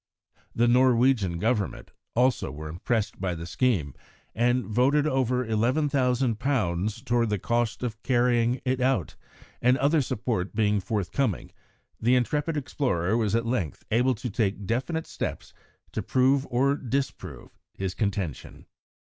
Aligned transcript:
The 0.55 0.67
Norwegian 0.67 1.37
Government 1.37 1.91
also 2.15 2.49
were 2.49 2.69
impressed 2.69 3.21
by 3.21 3.35
the 3.35 3.45
scheme 3.45 3.93
and 4.33 4.65
voted 4.65 5.05
over 5.05 5.45
£11,000 5.45 7.05
towards 7.05 7.29
the 7.29 7.37
cost 7.37 7.83
of 7.83 8.01
carrying 8.01 8.61
it 8.65 8.81
out, 8.81 9.15
and 9.61 9.77
other 9.77 10.01
support 10.01 10.55
being 10.55 10.79
forthcoming, 10.79 11.51
the 11.99 12.15
intrepid 12.15 12.57
explorer 12.57 13.15
was 13.15 13.35
at 13.35 13.45
length 13.45 13.83
able 13.91 14.15
to 14.15 14.31
take 14.31 14.65
definite 14.65 15.05
steps 15.05 15.53
to 15.91 16.01
prove 16.01 16.47
or 16.49 16.75
disprove 16.75 17.51
his 17.75 17.93
contention. 17.93 18.65